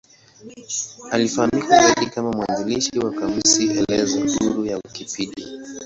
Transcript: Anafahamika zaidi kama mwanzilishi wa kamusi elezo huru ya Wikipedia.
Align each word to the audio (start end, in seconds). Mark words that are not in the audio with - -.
Anafahamika 1.13 1.67
zaidi 1.79 2.05
kama 2.05 2.31
mwanzilishi 2.31 2.99
wa 2.99 3.11
kamusi 3.11 3.67
elezo 3.71 4.29
huru 4.39 4.65
ya 4.65 4.77
Wikipedia. 4.77 5.47